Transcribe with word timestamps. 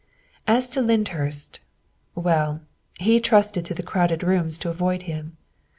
As 0.47 0.67
to 0.69 0.81
Lyndhurst 0.81 1.59
well, 2.15 2.61
he 2.99 3.19
trusted 3.19 3.65
to 3.67 3.75
the 3.75 3.83
crowded 3.83 4.23
rooms 4.23 4.57
to 4.57 4.69
avoid 4.69 5.03
him. 5.03 5.37